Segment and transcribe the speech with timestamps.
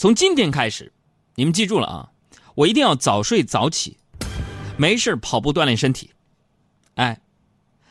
[0.00, 0.90] 从今天开始，
[1.34, 2.08] 你们记住了啊，
[2.54, 3.98] 我一定要早睡早起，
[4.78, 6.10] 没事跑步锻炼身体。
[6.94, 7.20] 哎，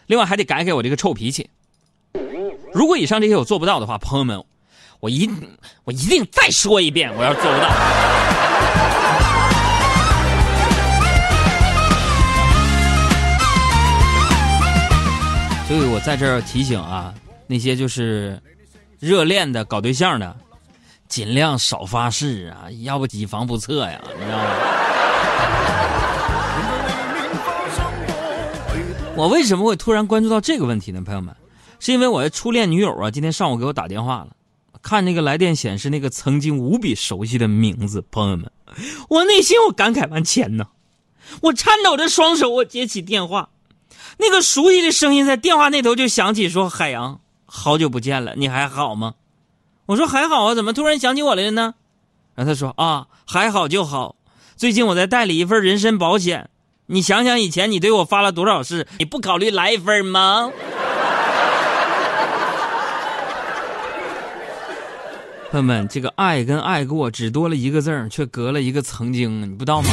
[0.08, 1.52] 另外还得改改我这个臭脾气。
[2.74, 4.44] 如果以上这些我做不到的话，朋友们，
[5.02, 5.30] 我一
[5.84, 7.70] 我一定再说一遍，我要做不到。
[15.68, 17.14] 所以我在这儿提醒啊，
[17.46, 18.42] 那些就是
[18.98, 20.36] 热恋的、搞对象的，
[21.10, 24.44] 尽量少发誓啊，要不以防不测呀，你知道吗？
[29.16, 31.36] 我为什么会突然关注到这个问题呢，朋友们？
[31.80, 34.28] 是因为我的初恋女友啊，今天上午给我打电话了，
[34.84, 38.52] 看那个来电显示那个曾经无比熟悉的名字，朋友们，
[39.10, 40.68] 我内心我感慨万千呢。
[41.42, 43.50] 我颤抖着双手，我接起电话，
[44.18, 49.16] 那个熟悉的声音在电话那头就响起，说：“海洋，好久不见了，你还好吗？”
[49.90, 51.74] 我说：“还好啊，怎么突然想起我来了呢？”
[52.38, 54.16] 然后他说：“啊，还好就好。
[54.56, 56.52] 最近我在代理一份人身保险，
[56.86, 60.52] 你想想以前你对我发了多少誓，你不考虑来一份吗？”
[65.50, 69.90] 朋友们，这个爱跟爱过只多了一个字儿，却隔了一个曾经，你不知道吗？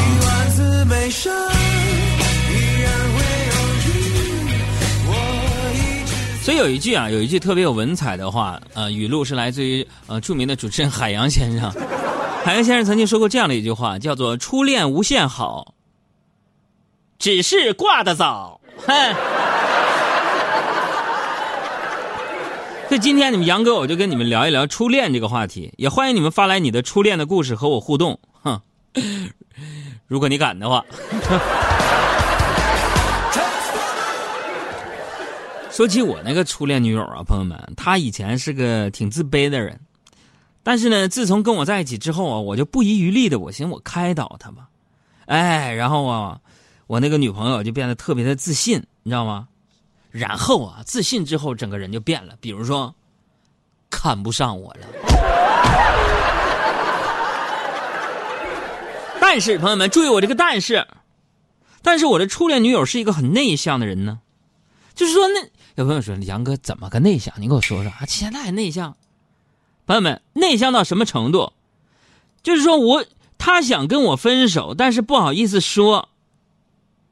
[6.46, 11.68] 所以有一句啊，有一句特别有文采的话，呃，语录是来自于呃著名的主持人海洋先生。
[12.46, 15.74] 海洋先生曾经说过这样的一句话，叫做“初恋无限好，
[17.18, 18.60] 只是挂的早”。
[18.86, 19.14] 哼。
[22.88, 28.20] 所以今天你们杨哥，我就跟你们聊一聊初恋这个话题，也欢迎你们发来你的初恋的故事和我互动。
[28.42, 28.60] 哼，
[30.06, 30.84] 如果你敢的话。
[35.76, 39.78] 说起我那个初恋女友啊，朋友们，她以前是个挺自卑的人，
[40.62, 44.68] 但是呢，自从跟我在一起之后啊，我就不遗余力的，我寻思我开导她吧，
[45.26, 46.40] 哎，然后啊，
[46.86, 49.48] 我那个女朋友就变得特别的自信，你知道吗？
[50.10, 52.38] 然后啊，自信之后，整个人就变了。
[52.40, 52.94] 比如说，
[53.90, 54.86] 看不上我了。
[59.20, 60.86] 但是朋友们注意，我这个但是，
[61.82, 64.20] 但是我的初恋女友是一个很内向的人呢。
[64.94, 65.46] 就是说，那
[65.76, 67.34] 有朋友说杨哥怎么个内向？
[67.38, 68.06] 你给我说说啊！
[68.08, 68.96] 现在还内向？
[69.86, 71.52] 朋友们，内向到什么程度？
[72.42, 73.04] 就是说我
[73.36, 76.08] 他想跟我分手，但是不好意思说。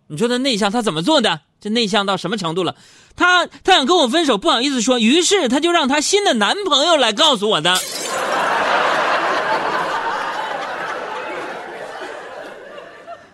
[0.07, 1.43] 你说他内向，他怎么做的？
[1.61, 2.75] 这内向到什么程度了？
[3.17, 7.79] 他他想跟我分手，不好意思说，于是他就让他新的男朋友来告诉我的。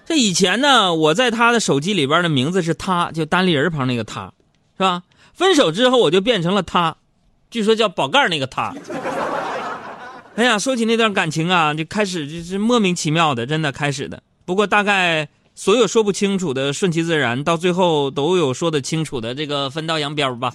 [0.07, 4.33] 这以前呢，我在他的手机里边的名字是他，就单立人旁那个他，
[4.77, 5.05] 是吧？
[5.41, 6.95] 分手之后我就变成了他，
[7.51, 8.75] 据说叫宝盖那个他。
[10.37, 14.23] 哎呀，说起那段感情啊，就开始就是莫名其妙的，真的开始的。
[14.45, 15.27] 不过大概。
[15.57, 20.55] 所有说不清楚的顺其自然，到最后都有说得清楚的这个分道扬镳吧。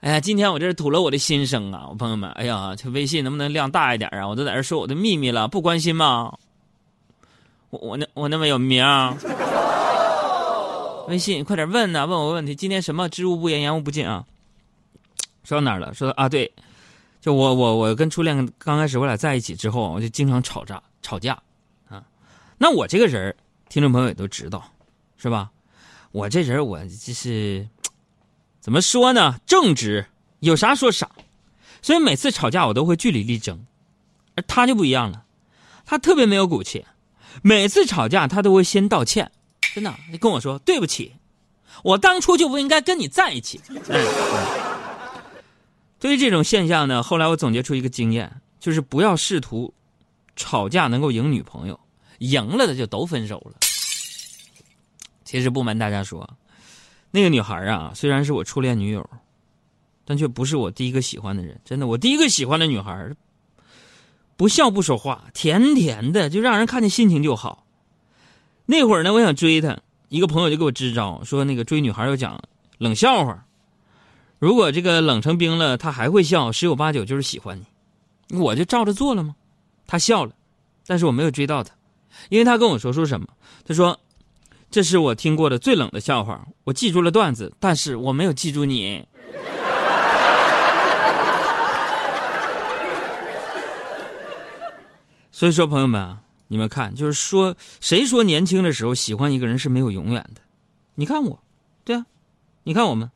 [0.00, 4.28] 哎呀，今天我这是吐了我的心声啊，我朋友们，哎呀，这微信能不能量大一点啊？
[4.28, 6.32] 我都在这说我的秘密了，不关心吗？
[7.70, 8.84] 我我那我那么有名，
[11.08, 12.54] 微信快点问呐，问我问题。
[12.54, 14.24] 今天什么知无不言，言无不尽啊？
[15.42, 15.92] 说到哪儿了？
[15.92, 16.50] 说啊，对，
[17.20, 21.38] 就我我我跟初恋刚开始我俩在一起之后，我就经常吵架吵架
[21.88, 22.02] 啊。
[22.56, 23.34] 那我这个人
[23.68, 24.70] 听众朋友也都知道，
[25.16, 25.50] 是吧？
[26.12, 27.68] 我这人我就是
[28.60, 29.38] 怎么说呢？
[29.46, 30.06] 正直，
[30.40, 31.10] 有啥说啥，
[31.82, 33.66] 所以每次吵架我都会据理力争。
[34.36, 35.24] 而他就不一样了，
[35.84, 36.84] 他特别没有骨气，
[37.42, 39.30] 每次吵架他都会先道歉，
[39.74, 41.12] 真的，你跟我说对不起，
[41.82, 43.60] 我当初就不应该跟你在一起。
[45.98, 49.74] 对于这种现象呢，后来我总结出一个经验，就是不要试图
[50.36, 51.80] 吵架能够赢女朋友。
[52.18, 53.58] 赢了的就都分手了。
[55.24, 56.28] 其实不瞒大家说，
[57.10, 59.04] 那个女孩啊，虽然是我初恋女友，
[60.04, 61.60] 但却不是我第一个喜欢的人。
[61.64, 63.10] 真的，我第一个喜欢的女孩，
[64.36, 67.63] 不笑不说话，甜甜的，就让人看见心情就好。
[68.66, 69.76] 那会儿呢，我想追她，
[70.08, 72.40] 一个朋友就给我支招，说那个追女孩要讲
[72.78, 73.44] 冷笑话，
[74.38, 78.38] 如果这个冷成冰了，她还会笑，十有八九就是喜欢你。
[78.38, 79.36] 我就照着做了吗？
[79.86, 80.32] 她笑了，
[80.86, 81.74] 但是我没有追到她。
[82.30, 83.26] 因为她跟我说说什么？
[83.66, 83.98] 她说
[84.70, 86.46] ：“这是我听过的最冷的笑话。
[86.64, 89.04] 我记住了段子，但是我没有记住你。”
[95.30, 100.40] 所以说，朋友们啊，你们看，就是说，谁说年轻的时候喜欢一个人是没有永远的？
[100.94, 101.38] 你看我，
[101.84, 102.06] 对啊，
[102.62, 103.10] 你看我们，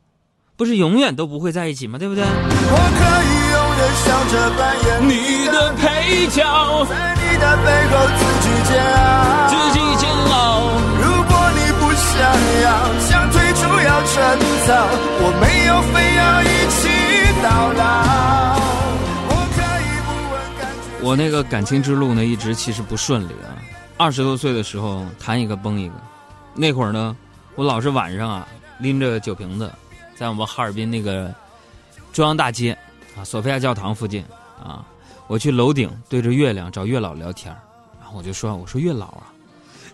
[0.57, 1.97] 不是永远都不会在一起吗？
[1.97, 2.23] 对不对？
[2.23, 2.27] 我
[2.99, 10.35] 可以永远笑着扮演你的配角，在你的背后自己煎熬，自己煎熬。
[10.99, 12.19] 如果你不想
[12.63, 12.67] 要，
[12.99, 14.13] 想退出要趁
[14.67, 14.69] 早，
[15.21, 16.45] 我没有非要一
[16.75, 16.89] 起
[21.09, 23.57] 我那个感情之路呢，一直其实不顺利啊。
[23.97, 25.95] 二十多岁的时候谈一个崩一个，
[26.53, 27.17] 那会儿呢，
[27.55, 28.47] 我老是晚上啊
[28.77, 29.73] 拎着酒瓶子，
[30.15, 31.33] 在我们哈尔滨那个
[32.13, 32.77] 中央大街
[33.17, 34.23] 啊索菲亚教堂附近
[34.63, 34.85] 啊，
[35.25, 37.51] 我去楼顶对着月亮找月老聊天
[37.99, 39.33] 然后我就说：“我说月老啊，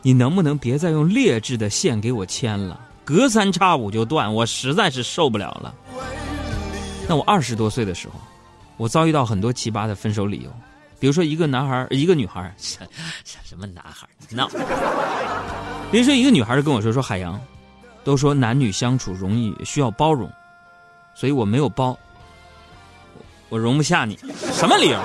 [0.02, 5.74] 你能不能别再用劣质的线给我牵了，隔三差五就断，我实在是受不了了。”
[7.08, 8.16] 那我二十多岁的时候，
[8.76, 10.52] 我遭遇到很多奇葩的分手理由。
[11.00, 12.80] 比如说，一个男孩一个女孩 什
[13.44, 14.48] 什么男孩闹。
[15.92, 17.40] 比如说，一个女孩就跟我说：“说海洋，
[18.04, 20.30] 都说男女相处容易需要包容，
[21.14, 21.98] 所以我没有包，
[23.50, 24.18] 我容不下你。
[24.54, 25.00] 什么理由？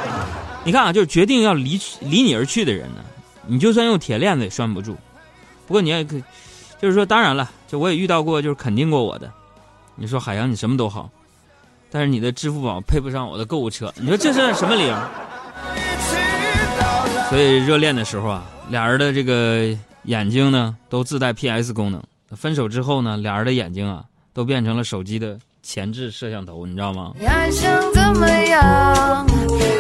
[0.64, 3.04] 你看啊，就是决定要离离你而去的人呢，
[3.46, 4.96] 你就算用铁链子也拴不住。
[5.66, 6.20] 不过你也可，
[6.81, 9.31] 就是说，当然了，就我也遇到过，就是肯定过我的。
[9.96, 11.10] 你说海洋，你什么都好，
[11.90, 14.96] 但是你的支付宝配不上我的购物车，你说这是什么理由？”
[17.31, 19.69] 所以热恋的时候啊，俩人的这个
[20.03, 22.03] 眼睛呢都自带 PS 功能。
[22.37, 24.05] 分手之后呢，俩人的眼睛啊
[24.35, 27.12] 都变成了手机的前置摄像头，你知道吗？
[27.21, 29.27] 你还想怎么样？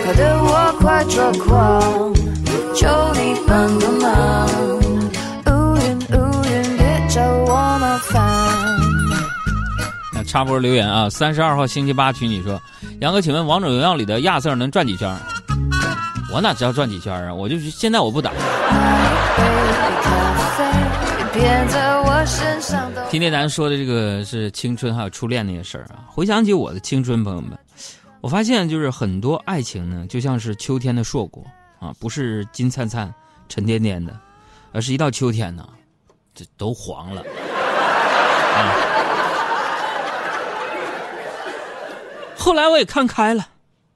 [0.06, 2.14] 搞得我快抓狂，
[2.76, 4.48] 求你帮个忙，
[5.46, 8.20] 无缘无缘别找我麻烦。
[10.14, 12.60] 那插播留言啊，三十二号星期八群里说，
[13.00, 15.12] 杨哥，请问王者荣耀里的亚瑟能转几圈？
[16.32, 17.34] 我哪知道转几圈啊？
[17.34, 18.30] 我就现在我不打。
[23.10, 26.06] 今天咱说的这个是青春还有初恋那些事儿啊。
[26.06, 27.58] 回想起我的青春，朋友们，
[28.20, 31.44] 我发现就是很多爱情呢，就像是秋天的硕果
[31.80, 33.12] 啊，不是金灿灿、
[33.48, 34.16] 沉甸甸的，
[34.72, 35.68] 而是一到秋天呢，
[36.32, 37.22] 这都黄了。
[38.54, 38.70] 啊。
[42.38, 43.48] 后来我也看开了，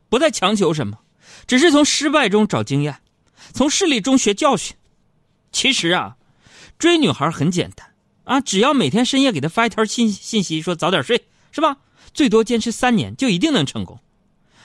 [0.09, 0.99] 不再强求什么。
[1.47, 2.99] 只是从失败中找经验，
[3.53, 4.77] 从事例中学教训。
[5.53, 6.17] 其实啊，
[6.79, 7.95] 追女孩很简单
[8.25, 11.77] 啊，只要每天深夜给她发一条信信息，说早点睡，是吧？
[12.13, 13.99] 最多坚持三年就一定能成功。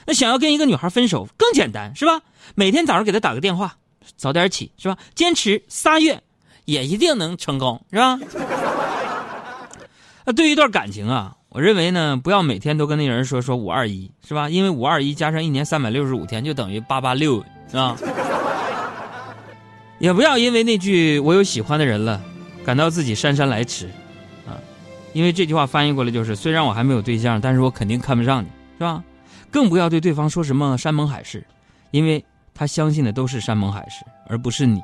[0.06, 2.22] 那想要跟一个女孩分手更简单，是吧？
[2.54, 3.76] 每天早上给她打个电话，
[4.16, 4.96] 早点起，是吧？
[5.14, 6.22] 坚持仨月
[6.64, 8.18] 也一定能成功，是吧？
[10.26, 11.36] 那对于一段感情啊。
[11.50, 14.48] 我认为呢，不要每天都跟那人说说五二一，是吧？
[14.48, 17.96] 因为五二一加上一年三百六十五天，就等于八八六，是吧？
[19.98, 22.22] 也不要因为那句“我有喜欢的人了”，
[22.64, 23.86] 感到自己姗姗来迟，
[24.46, 24.54] 啊！
[25.12, 28.46] 因为这句话翻译过来就是：虽然我还没有对象，但是我肯定看不上你，
[28.78, 29.02] 是吧？
[29.50, 31.44] 更不要对对方说什么山盟海誓，
[31.90, 32.24] 因为
[32.54, 34.80] 他相信的都是山盟海誓，而不是你。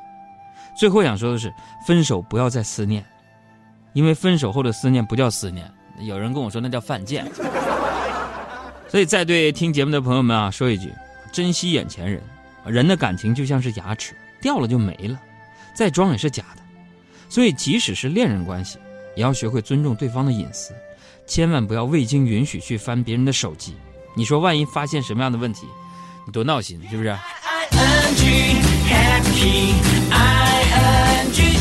[0.77, 1.49] 最后想说的是，
[1.87, 3.03] 分手不要再思念，
[3.93, 5.65] 因为分手后的思念不叫思念。
[5.99, 7.29] 有人跟我说那叫犯贱，
[8.87, 10.93] 所以再对听节目的朋友们啊说一句：
[11.31, 12.21] 珍惜眼前人。
[12.65, 15.17] 人的感情就像是牙齿，掉了就没了，
[15.73, 16.61] 再装也是假的。
[17.29, 18.77] 所以即使是恋人关系，
[19.15, 20.73] 也要学会尊重对方的隐私，
[21.25, 23.73] 千万不要未经允许去翻别人的手机。
[24.17, 25.65] 你说万一发现什么样的问题，
[26.25, 27.15] 你多闹心，是不是？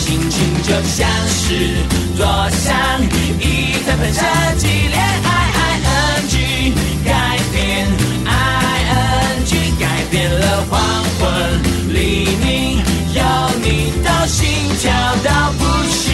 [0.07, 1.83] 心情就像是
[2.17, 3.03] 坐上
[3.41, 4.21] 一台喷射
[4.57, 6.35] 机，恋爱 I N G
[7.05, 7.11] 改
[7.51, 7.89] 变
[8.25, 8.31] I
[8.89, 10.79] N G 改变了黄
[11.19, 11.61] 昏
[11.93, 11.99] 黎
[12.41, 12.79] 明，
[13.15, 13.21] 有
[13.65, 13.67] 你
[14.05, 14.47] 到心
[14.79, 14.93] 跳
[15.25, 16.07] 到不行。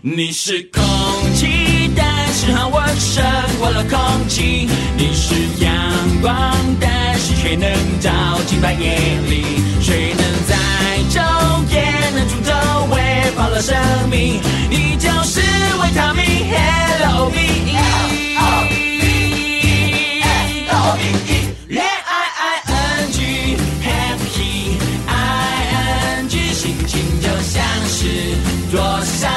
[0.00, 0.82] 你是空
[1.34, 3.22] 气，但是和我胜
[3.58, 4.66] 过了空气。
[4.96, 5.70] 你是阳
[6.22, 7.68] 光，但是却能
[8.00, 8.10] 照
[8.46, 8.96] 进半夜
[9.28, 9.51] 里。
[13.62, 13.78] 生
[14.10, 16.24] 命，你就是维他命。
[16.50, 17.30] Hello，
[21.68, 22.20] 恋爱
[22.66, 23.18] ING
[23.86, 24.50] happyING，
[26.52, 27.98] 心情就像是
[28.72, 29.30] 坐上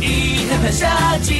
[0.00, 0.02] 一
[0.48, 0.84] 台喷射
[1.22, 1.30] 机。